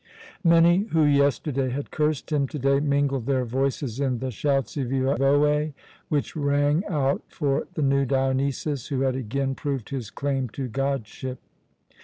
Many 0.43 0.85
who 0.93 1.03
yesterday 1.03 1.69
had 1.69 1.91
cursed 1.91 2.31
him, 2.31 2.47
to 2.47 2.57
day 2.57 2.79
mingled 2.79 3.27
their 3.27 3.45
voices 3.45 3.99
in 3.99 4.17
the 4.17 4.31
shouts 4.31 4.75
of 4.75 4.87
"Evoë!" 4.87 5.73
which 6.09 6.35
rang 6.35 6.83
out 6.89 7.21
for 7.27 7.67
the 7.75 7.83
new 7.83 8.05
Dionysus, 8.05 8.87
who 8.87 9.01
had 9.01 9.15
again 9.15 9.53
proved 9.53 9.89
his 9.89 10.09
claim 10.09 10.49
to 10.57 10.67
godship. 10.67 11.37